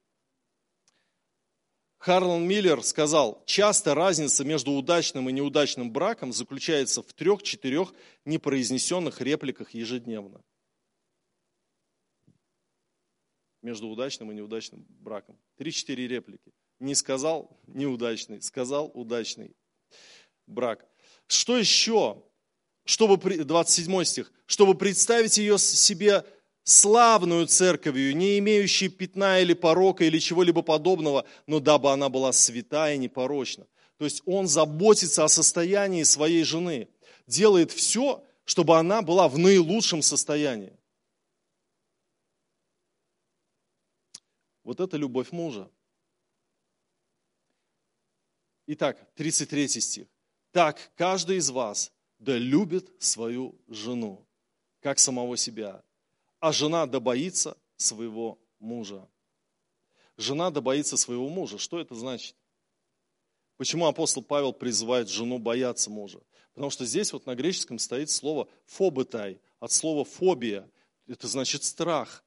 [2.02, 7.94] Харлан Миллер сказал, часто разница между удачным и неудачным браком заключается в трех-четырех
[8.26, 10.42] непроизнесенных репликах ежедневно.
[13.62, 15.38] Между удачным и неудачным браком.
[15.58, 16.52] Три-четыре реплики.
[16.80, 19.56] Не сказал неудачный, сказал удачный
[20.48, 20.84] брак.
[21.28, 22.24] Что еще?
[22.84, 24.34] Чтобы, 27 стих.
[24.48, 26.26] Чтобы представить ее себе
[26.64, 32.96] славную церковью, не имеющей пятна или порока или чего-либо подобного, но дабы она была святая
[32.96, 33.68] и непорочна.
[33.98, 36.88] То есть он заботится о состоянии своей жены,
[37.28, 40.74] делает все, чтобы она была в наилучшем состоянии.
[44.64, 45.70] Вот это любовь мужа.
[48.68, 50.08] Итак, 33 стих.
[50.52, 54.26] Так каждый из вас да любит свою жену,
[54.80, 55.84] как самого себя,
[56.42, 59.08] а жена да боится своего мужа.
[60.18, 61.58] Жена да боится своего мужа.
[61.58, 62.36] Что это значит?
[63.58, 66.20] Почему апостол Павел призывает жену бояться мужа?
[66.54, 70.70] Потому что здесь вот на греческом стоит слово фобетай, от слова фобия.
[71.08, 72.24] Это значит страх.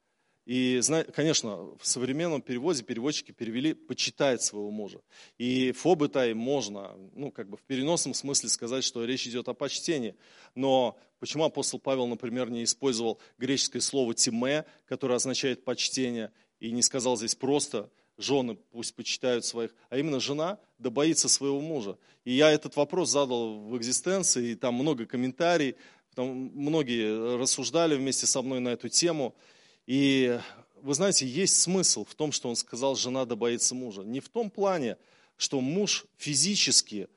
[0.46, 0.82] И,
[1.14, 5.00] конечно, в современном переводе переводчики перевели «почитает своего мужа».
[5.38, 10.14] И фобытай можно, ну, как бы в переносном смысле сказать, что речь идет о почтении.
[10.54, 16.30] Но почему апостол Павел, например, не использовал греческое слово «тиме», которое означает «почтение»,
[16.60, 21.62] и не сказал здесь просто «жены пусть почитают своих», а именно «жена да боится своего
[21.62, 21.96] мужа».
[22.24, 25.76] И я этот вопрос задал в экзистенции, и там много комментариев,
[26.14, 29.34] там многие рассуждали вместе со мной на эту тему–
[29.86, 30.38] и
[30.82, 34.02] вы знаете, есть смысл в том, что он сказал, жена да боится мужа.
[34.02, 34.96] Не в том плане,
[35.36, 37.08] что муж физически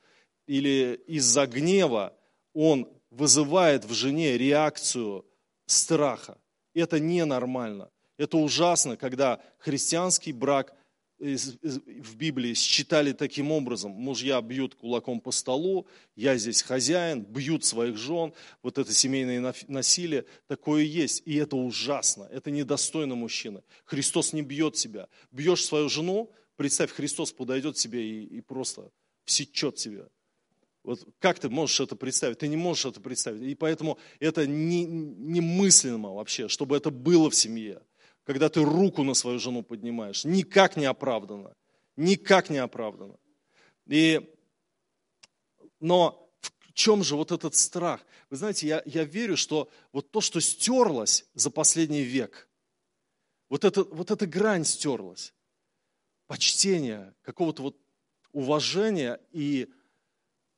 [0.47, 2.13] или из-за гнева
[2.53, 5.25] он вызывает в жене реакцию
[5.65, 6.37] страха.
[6.73, 7.89] Это ненормально.
[8.17, 10.73] Это ужасно, когда христианский брак
[11.19, 13.91] в Библии считали таким образом.
[13.91, 18.33] Мужья бьют кулаком по столу, я здесь хозяин, бьют своих жен.
[18.61, 21.23] Вот это семейное насилие, такое есть.
[21.25, 23.63] И это ужасно, это недостойно мужчины.
[23.85, 25.07] Христос не бьет себя.
[25.31, 28.91] Бьешь свою жену, представь, Христос подойдет тебе и, и просто
[29.25, 30.07] всечет тебя.
[30.83, 32.37] Вот как ты можешь это представить?
[32.37, 33.41] Ты не можешь это представить.
[33.41, 37.81] И поэтому это не, немыслимо вообще, чтобы это было в семье
[38.27, 40.25] когда ты руку на свою жену поднимаешь.
[40.25, 41.55] Никак не оправдано.
[41.95, 43.17] Никак не оправдано.
[43.85, 44.35] И,
[45.79, 48.05] но в чем же вот этот страх?
[48.29, 52.49] Вы знаете, я, я верю, что вот то, что стерлось за последний век,
[53.47, 55.33] вот, это, вот эта грань стерлась.
[56.25, 57.77] Почтение, какого-то вот
[58.33, 59.69] уважения и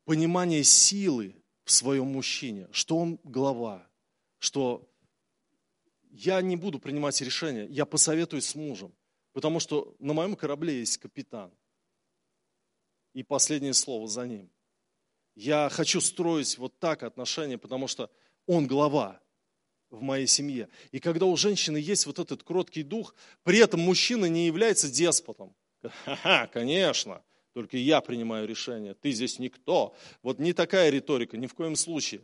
[0.06, 3.88] понимания силы в своем мужчине, что он глава,
[4.40, 4.89] что
[6.10, 8.94] я не буду принимать решения, я посоветуюсь с мужем,
[9.34, 11.52] потому что на моем корабле есть капитан.
[13.14, 14.50] И последнее слово за ним.
[15.36, 18.12] Я хочу строить вот так отношения, потому что
[18.46, 19.20] он глава
[19.90, 20.70] в моей семье.
[20.92, 25.56] И когда у женщины есть вот этот кроткий дух, при этом мужчина не является деспотом.
[25.82, 29.96] Ха-ха, конечно, только я принимаю решение, ты здесь никто.
[30.22, 32.22] Вот не такая риторика, ни в коем случае.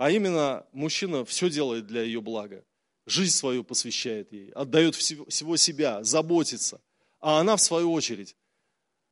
[0.00, 2.64] А именно, мужчина все делает для ее блага.
[3.04, 6.80] Жизнь свою посвящает ей, отдает всего себя, заботится.
[7.20, 8.34] А она, в свою очередь,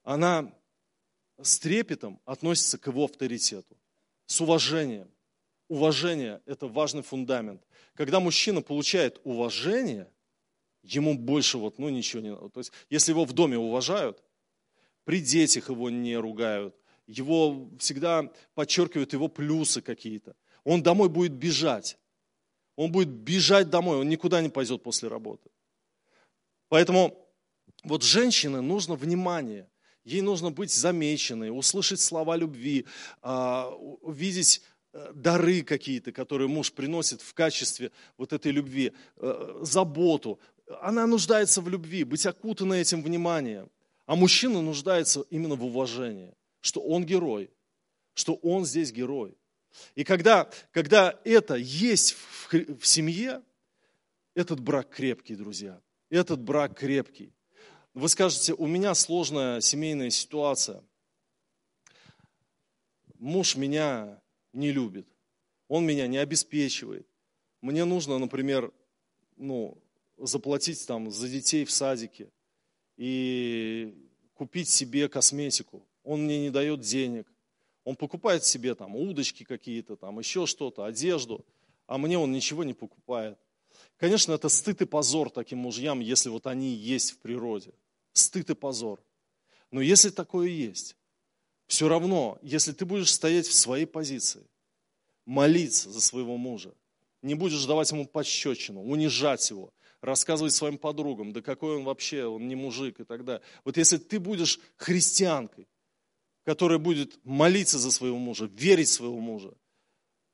[0.03, 0.51] она
[1.42, 3.77] с трепетом относится к его авторитету,
[4.24, 5.11] с уважением.
[5.68, 7.62] Уважение– это важный фундамент.
[7.92, 10.11] Когда мужчина получает уважение,
[10.83, 12.48] ему больше вот, ну, ничего не надо.
[12.48, 14.24] То есть, если его в доме уважают,
[15.05, 16.74] при детях его не ругают,
[17.07, 20.35] его всегда подчеркивают его плюсы какие-то–
[20.68, 21.96] он домой будет бежать.
[22.76, 25.48] Он будет бежать домой, он никуда не пойдет после работы.
[26.68, 27.26] Поэтому
[27.84, 29.66] вот женщине нужно внимание,
[30.05, 32.84] ей нужно быть замеченной, услышать слова любви,
[33.22, 33.70] а,
[34.03, 34.61] увидеть
[34.93, 40.38] э, дары какие-то, которые муж приносит в качестве вот этой любви, э, заботу.
[40.82, 43.70] Она нуждается в любви, быть окутанной этим вниманием.
[44.05, 47.51] А мужчина нуждается именно в уважении, что он герой,
[48.12, 49.34] что он здесь герой.
[49.95, 53.43] И когда, когда это есть в, в семье,
[54.35, 55.81] этот брак крепкий, друзья.
[56.11, 57.33] Этот брак крепкий.
[57.95, 60.83] Вы скажете, у меня сложная семейная ситуация.
[63.19, 64.21] Муж меня
[64.53, 65.09] не любит.
[65.66, 67.07] Он меня не обеспечивает.
[67.61, 68.73] Мне нужно, например,
[69.37, 69.77] ну,
[70.16, 72.31] заплатить там за детей в садике
[72.97, 73.95] и
[74.35, 75.87] купить себе косметику.
[76.05, 77.27] Он мне не дает денег.
[77.89, 81.47] Он покупает себе там удочки какие-то, там еще что-то, одежду,
[81.86, 83.39] а мне он ничего не покупает.
[83.97, 87.72] Конечно, это стыд и позор таким мужьям, если вот они есть в природе.
[88.12, 89.03] Стыд и позор.
[89.70, 90.97] Но если такое есть,
[91.66, 94.45] все равно, если ты будешь стоять в своей позиции,
[95.24, 96.74] молиться за своего мужа,
[97.22, 99.72] не будешь давать ему пощечину, унижать его,
[100.03, 103.43] рассказывать своим подругам, да какой он вообще, он не мужик и так далее.
[103.64, 105.66] Вот если ты будешь христианкой,
[106.49, 109.53] которая будет молиться за своего мужа, верить в своего мужа,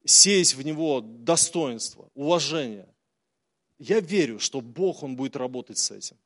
[0.04, 2.86] сеять в него достоинство, уважение,
[3.80, 6.16] я верю, что Бог, Он будет работать с этим.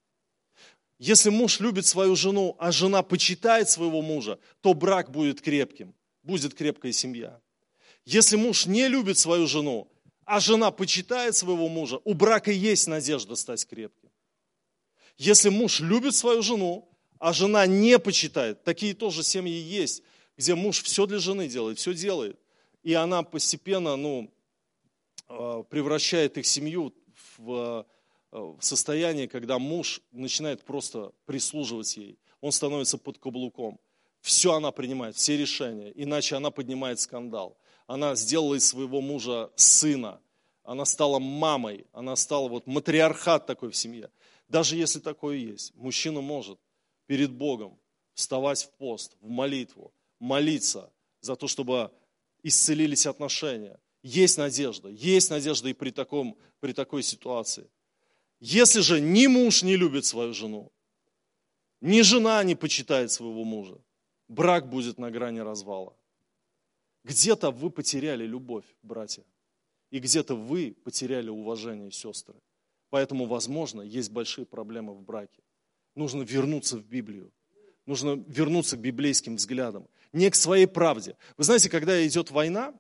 [0.99, 6.53] Если муж любит свою жену, а жена почитает своего мужа, то брак будет крепким, будет
[6.53, 7.41] крепкая семья.
[8.05, 9.91] Если муж не любит свою жену,
[10.27, 14.11] а жена почитает своего мужа, у брака есть надежда стать крепким.
[15.17, 16.87] Если муж любит свою жену,
[17.19, 20.03] а жена не почитает, такие тоже семьи есть,
[20.37, 22.39] где муж все для жены делает, все делает,
[22.83, 24.31] и она постепенно ну,
[25.29, 26.95] а, превращает их семью
[27.37, 27.87] в
[28.33, 32.19] э, состояние, когда муж начинает просто прислуживать ей.
[32.41, 33.79] Он становится под каблуком.
[34.21, 37.57] Все она принимает, все решения, иначе она поднимает скандал.
[37.87, 40.21] Она сделала из своего мужа сына,
[40.65, 44.11] она стала мамой, она стала вот матриархат такой в семье.
[44.49, 46.59] Даже если такое есть, мужчина может
[47.09, 47.81] перед Богом
[48.15, 51.91] вставать в пост, в молитву, молиться за то, чтобы
[52.43, 53.81] исцелились отношения.
[54.03, 57.69] Есть надежда, есть надежда и при, таком, при такой ситуации.
[58.41, 60.71] Если же ни муж не любит свою жену,
[61.81, 63.79] ни жена не почитает своего мужа,
[64.29, 65.97] брак будет на грани развала.
[67.05, 69.25] Где-то вы потеряли любовь, братья,
[69.91, 72.37] и где-то вы потеряли уважение, сестры.
[72.91, 75.43] Поэтому, возможно, есть большие проблемы в браке.
[75.99, 77.33] Нужно вернуться в Библию.
[77.85, 81.17] Нужно вернуться к библейским взглядам, не к своей правде.
[81.37, 82.73] Вы знаете, когда идет война,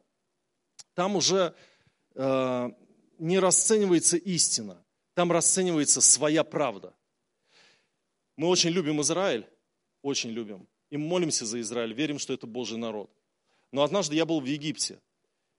[0.95, 1.53] там уже
[2.15, 2.71] э,
[3.19, 6.95] не расценивается истина, там расценивается своя правда.
[8.37, 9.49] Мы очень любим Израиль,
[10.03, 13.11] очень любим, и молимся за Израиль, верим, что это Божий народ.
[13.73, 15.01] Но однажды я был в Египте.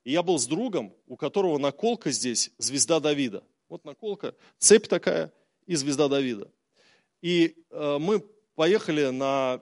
[0.05, 3.43] И я был с другом, у которого наколка здесь звезда Давида.
[3.67, 5.33] Вот наколка, цепь такая
[5.65, 6.49] и звезда Давида.
[7.21, 8.19] И э, мы
[8.55, 9.61] поехали на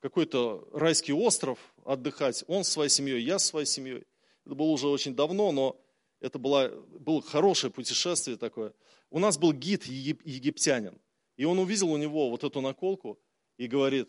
[0.00, 2.44] какой-то райский остров отдыхать.
[2.46, 4.04] Он с своей семьей, я с своей семьей.
[4.44, 5.80] Это было уже очень давно, но
[6.20, 6.68] это было,
[7.00, 8.74] было хорошее путешествие такое.
[9.10, 11.00] У нас был гид египтянин.
[11.36, 13.18] И он увидел у него вот эту наколку
[13.56, 14.08] и говорит,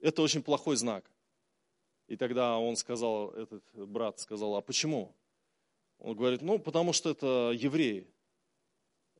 [0.00, 1.10] это очень плохой знак.
[2.06, 5.16] И тогда он сказал, этот брат сказал, а почему?
[5.98, 8.06] Он говорит, ну, потому что это евреи,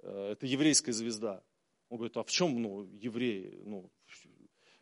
[0.02, 1.42] э, это еврейская звезда.
[1.88, 3.90] Он говорит, а в чем, ну, евреи, ну,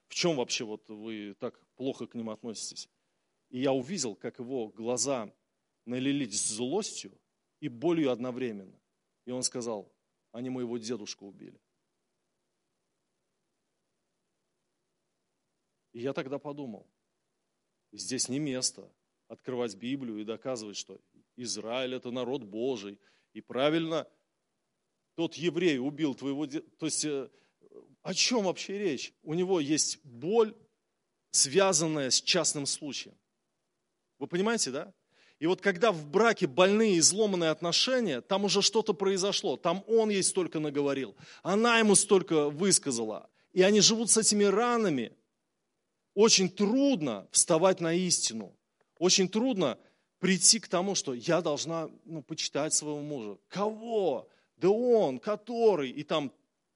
[0.09, 2.89] в чем вообще вот вы так плохо к ним относитесь?
[3.51, 5.33] И я увидел, как его глаза
[5.85, 7.19] налились злостью
[7.61, 8.81] и болью одновременно.
[9.27, 9.93] И он сказал,
[10.33, 11.61] они моего дедушку убили.
[15.93, 16.89] И я тогда подумал,
[17.97, 18.91] Здесь не место
[19.29, 21.01] открывать Библию и доказывать, что
[21.37, 22.99] Израиль это народ Божий.
[23.35, 24.09] И правильно,
[25.15, 26.47] тот еврей убил твоего...
[26.47, 27.29] То есть э,
[28.03, 29.13] о чем вообще речь?
[29.23, 30.55] У него есть боль,
[31.31, 33.17] связанная с частным случаем.
[34.19, 34.93] Вы понимаете, да?
[35.39, 39.57] И вот когда в браке больные, изломанные отношения, там уже что-то произошло.
[39.57, 43.29] Там он ей столько наговорил, она ему столько высказала.
[43.53, 45.17] И они живут с этими ранами–
[46.15, 48.57] очень трудно вставать на истину.
[48.99, 49.79] Очень трудно
[50.21, 53.37] прийти к тому, что я должна ну, почитать своего мужа.
[53.49, 54.29] Кого?
[54.57, 55.91] Да он, который.
[55.91, 56.33] И там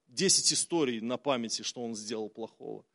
[0.07, 2.85] 10 историй на памяти, что он сделал плохого.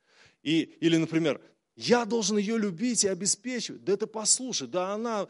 [0.42, 1.40] И, или, например,
[1.76, 3.84] я должен ее любить и обеспечивать.
[3.84, 5.26] Да это послушай, да она,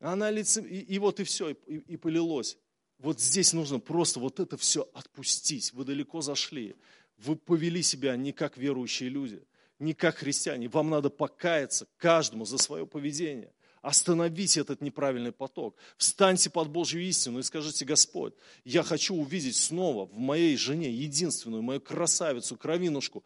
[0.00, 0.64] она лицем...
[0.64, 2.58] И, и вот и все, и, и полилось.
[2.98, 5.72] Вот здесь нужно просто вот это все отпустить.
[5.72, 6.74] Вы далеко зашли.
[7.18, 9.42] Вы повели себя не как верующие люди
[9.78, 10.68] не как христиане.
[10.68, 13.52] Вам надо покаяться каждому за свое поведение.
[13.86, 15.76] Остановите этот неправильный поток.
[15.96, 18.34] Встаньте под Божью истину и скажите, Господь,
[18.64, 23.22] я хочу увидеть снова в моей жене единственную, мою красавицу, кровинушку,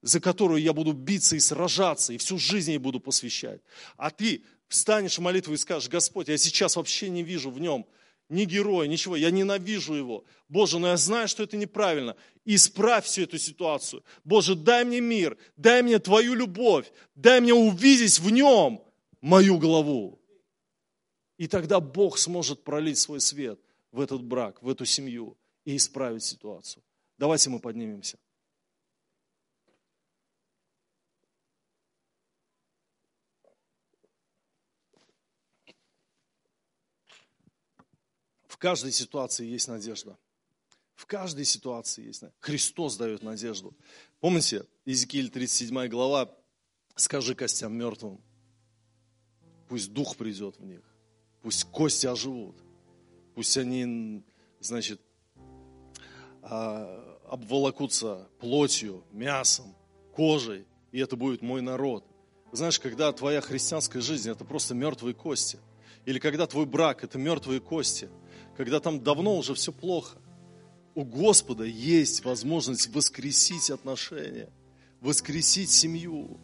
[0.00, 3.62] за которую я буду биться и сражаться, и всю жизнь ей буду посвящать.
[3.96, 7.84] А ты встанешь в молитву и скажешь, Господь, я сейчас вообще не вижу в нем
[8.28, 10.24] ни героя, ничего, я ненавижу его.
[10.48, 12.14] Боже, но я знаю, что это неправильно.
[12.44, 14.04] Исправь всю эту ситуацию.
[14.22, 18.84] Боже, дай мне мир, дай мне Твою любовь, дай мне увидеть в нем
[19.20, 20.20] мою главу.
[21.36, 23.60] И тогда Бог сможет пролить свой свет
[23.92, 26.82] в этот брак, в эту семью и исправить ситуацию.
[27.18, 28.18] Давайте мы поднимемся.
[38.60, 40.16] каждой ситуации есть надежда.
[41.06, 42.22] каждой ситуации есть.
[42.38, 43.74] Христос дает надежду.
[44.20, 46.32] Помните, Иезекииль 37 глава,
[46.94, 48.22] скажи костям мертвым,
[49.70, 50.80] пусть дух придет в них,
[51.42, 52.56] пусть кости оживут,
[53.36, 54.24] пусть они,
[54.58, 55.00] значит,
[56.42, 59.76] а, обволокутся плотью, мясом,
[60.12, 62.04] кожей, и это будет мой народ.
[62.50, 65.60] Знаешь, когда твоя христианская жизнь– это просто мертвые кости,
[66.04, 68.10] или когда твой брак– это мертвые кости,
[68.56, 70.18] когда там давно уже все плохо,
[70.96, 74.50] у Господа есть возможность воскресить отношения,
[75.00, 76.40] воскресить семью,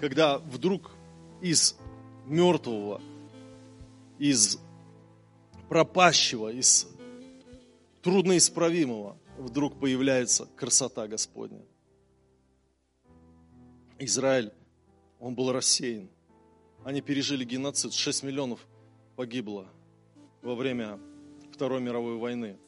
[0.00, 0.92] когда вдруг
[1.42, 1.76] из
[2.26, 3.00] мертвого,
[4.18, 4.58] из
[5.68, 6.88] пропащего, из
[8.02, 11.62] трудноисправимого вдруг появляется красота Господня.
[13.98, 14.52] Израиль,
[15.20, 16.08] он был рассеян.
[16.84, 17.92] Они пережили геноцид.
[17.92, 18.66] 6 миллионов
[19.16, 19.66] погибло
[20.42, 21.00] во время
[21.52, 22.58] Второй мировой войны.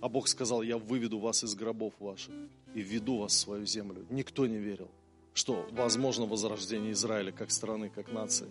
[0.00, 2.34] А Бог сказал, я выведу вас из гробов ваших
[2.74, 4.04] и введу вас в свою землю.
[4.10, 4.90] Никто не верил,
[5.34, 8.48] что возможно возрождение Израиля как страны, как нации.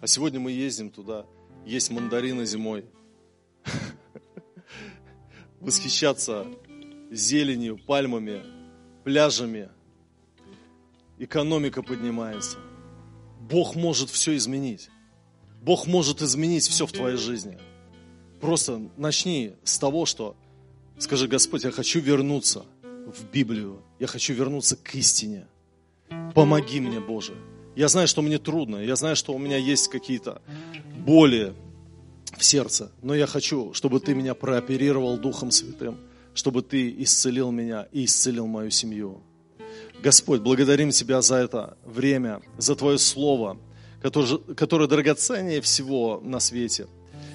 [0.00, 1.26] А сегодня мы ездим туда,
[1.66, 2.86] есть мандарины зимой,
[5.60, 6.46] восхищаться
[7.10, 8.42] зеленью, пальмами,
[9.04, 9.68] пляжами.
[11.18, 12.56] Экономика поднимается.
[13.40, 14.88] Бог может все изменить.
[15.60, 17.58] Бог может изменить все в твоей жизни.
[18.40, 20.34] Просто начни с того, что
[20.98, 23.82] скажи, Господь, я хочу вернуться в Библию.
[23.98, 25.46] Я хочу вернуться к истине.
[26.34, 27.34] Помоги мне, Боже.
[27.76, 28.76] Я знаю, что мне трудно.
[28.76, 30.42] Я знаю, что у меня есть какие-то
[31.06, 31.54] боли,
[32.40, 32.90] в сердце.
[33.02, 35.98] Но я хочу, чтобы ты меня прооперировал Духом Святым,
[36.34, 39.22] чтобы ты исцелил меня и исцелил мою семью.
[40.02, 43.58] Господь, благодарим Тебя за это время, за Твое Слово,
[44.02, 46.86] которое, которое драгоценнее всего на свете.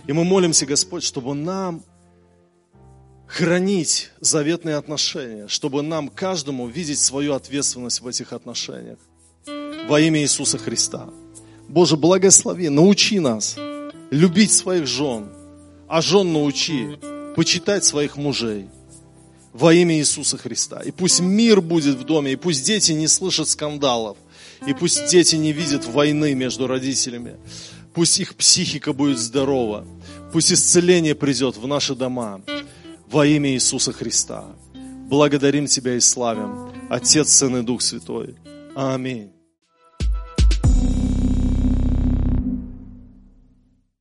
[0.08, 1.84] И мы молимся, Господь, чтобы нам
[3.28, 8.98] хранить заветные отношения, чтобы нам каждому видеть свою ответственность в этих отношениях.
[9.88, 11.10] Во имя Иисуса Христа.
[11.68, 13.56] Боже, благослови, научи нас
[14.12, 15.30] любить своих жен,
[15.88, 16.98] а жен научи
[17.36, 18.68] почитать своих мужей
[19.54, 20.82] во имя Иисуса Христа.
[20.82, 24.18] И пусть мир будет в доме, и пусть дети не слышат скандалов,
[24.68, 27.38] и пусть дети не видят войны между родителями.
[27.94, 29.86] Пусть их психика будет здорова.
[30.34, 32.42] Пусть исцеление придет в наши дома
[33.08, 34.46] во имя Иисуса Христа.
[35.10, 36.72] Благодарим Тебя и славим.
[36.90, 38.36] Отец, Сын и Дух Святой.
[38.76, 39.35] Аминь.